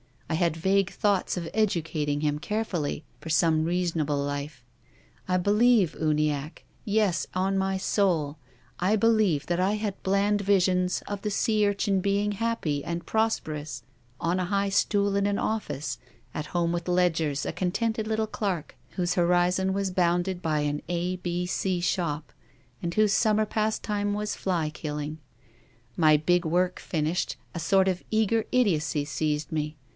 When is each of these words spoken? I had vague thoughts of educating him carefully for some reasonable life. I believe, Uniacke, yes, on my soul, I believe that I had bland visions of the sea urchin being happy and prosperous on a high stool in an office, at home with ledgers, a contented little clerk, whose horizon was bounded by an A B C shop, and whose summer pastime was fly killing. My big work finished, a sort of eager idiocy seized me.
I 0.31 0.33
had 0.35 0.57
vague 0.57 0.89
thoughts 0.91 1.37
of 1.37 1.47
educating 1.53 2.21
him 2.21 2.39
carefully 2.39 3.03
for 3.19 3.29
some 3.29 3.65
reasonable 3.65 4.17
life. 4.17 4.63
I 5.27 5.37
believe, 5.37 5.93
Uniacke, 5.99 6.63
yes, 6.83 7.27
on 7.35 7.57
my 7.57 7.77
soul, 7.77 8.37
I 8.79 8.95
believe 8.95 9.45
that 9.45 9.59
I 9.59 9.73
had 9.73 10.01
bland 10.01 10.41
visions 10.41 11.03
of 11.07 11.21
the 11.21 11.29
sea 11.29 11.67
urchin 11.67 11.99
being 11.99 12.31
happy 12.31 12.83
and 12.83 13.05
prosperous 13.05 13.83
on 14.19 14.39
a 14.39 14.45
high 14.45 14.69
stool 14.69 15.15
in 15.15 15.27
an 15.27 15.37
office, 15.37 15.99
at 16.33 16.47
home 16.47 16.71
with 16.71 16.87
ledgers, 16.87 17.45
a 17.45 17.51
contented 17.51 18.07
little 18.07 18.25
clerk, 18.25 18.75
whose 18.91 19.13
horizon 19.13 19.71
was 19.71 19.91
bounded 19.91 20.41
by 20.41 20.61
an 20.61 20.81
A 20.87 21.17
B 21.17 21.45
C 21.45 21.79
shop, 21.79 22.33
and 22.81 22.91
whose 22.95 23.13
summer 23.13 23.45
pastime 23.45 24.15
was 24.15 24.33
fly 24.33 24.71
killing. 24.71 25.19
My 25.95 26.17
big 26.17 26.43
work 26.43 26.79
finished, 26.79 27.35
a 27.53 27.59
sort 27.59 27.87
of 27.87 28.01
eager 28.09 28.45
idiocy 28.51 29.05
seized 29.05 29.51
me. 29.51 29.75